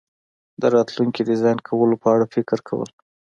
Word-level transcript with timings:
د 0.61 0.63
راتلونکي 0.75 1.21
ډیزاین 1.29 1.57
کولو 1.67 1.95
په 2.03 2.07
اړه 2.13 2.25
فکر 2.35 2.59
کول 2.67 2.89